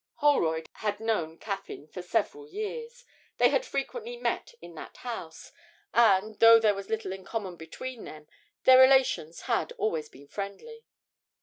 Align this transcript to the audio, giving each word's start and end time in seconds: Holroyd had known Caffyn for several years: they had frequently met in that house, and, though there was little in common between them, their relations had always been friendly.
Holroyd 0.15 0.67
had 0.77 0.99
known 0.99 1.37
Caffyn 1.37 1.87
for 1.87 2.01
several 2.01 2.47
years: 2.47 3.05
they 3.37 3.49
had 3.49 3.63
frequently 3.63 4.17
met 4.17 4.55
in 4.59 4.73
that 4.73 4.97
house, 4.97 5.51
and, 5.93 6.39
though 6.39 6.59
there 6.59 6.73
was 6.73 6.89
little 6.89 7.13
in 7.13 7.23
common 7.23 7.55
between 7.55 8.03
them, 8.05 8.27
their 8.63 8.79
relations 8.79 9.41
had 9.41 9.73
always 9.73 10.09
been 10.09 10.27
friendly. 10.27 10.85